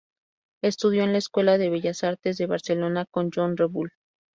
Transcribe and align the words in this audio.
Estudió 0.63 1.03
en 1.03 1.11
la 1.11 1.19
Escuela 1.19 1.59
de 1.59 1.69
Bellas 1.69 2.03
Artes 2.03 2.37
de 2.39 2.47
Barcelona 2.47 3.05
con 3.05 3.29
Joan 3.31 3.55
Rebull. 3.55 3.91